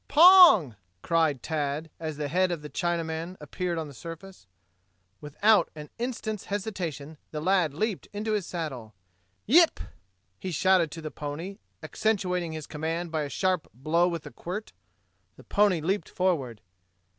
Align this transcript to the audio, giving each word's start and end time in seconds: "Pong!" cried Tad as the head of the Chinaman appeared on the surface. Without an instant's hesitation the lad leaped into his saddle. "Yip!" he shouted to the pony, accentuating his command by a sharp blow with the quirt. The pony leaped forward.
"Pong!" 0.07 0.75
cried 1.03 1.43
Tad 1.43 1.91
as 1.99 2.17
the 2.17 2.27
head 2.27 2.51
of 2.51 2.63
the 2.63 2.71
Chinaman 2.71 3.37
appeared 3.39 3.77
on 3.77 3.87
the 3.87 3.93
surface. 3.93 4.47
Without 5.21 5.69
an 5.75 5.91
instant's 5.99 6.45
hesitation 6.45 7.19
the 7.29 7.39
lad 7.39 7.75
leaped 7.75 8.07
into 8.11 8.31
his 8.33 8.47
saddle. 8.47 8.95
"Yip!" 9.45 9.79
he 10.39 10.49
shouted 10.49 10.89
to 10.89 11.03
the 11.03 11.11
pony, 11.11 11.59
accentuating 11.83 12.51
his 12.51 12.65
command 12.65 13.11
by 13.11 13.21
a 13.21 13.29
sharp 13.29 13.67
blow 13.75 14.07
with 14.07 14.23
the 14.23 14.31
quirt. 14.31 14.73
The 15.37 15.43
pony 15.43 15.81
leaped 15.81 16.09
forward. 16.09 16.61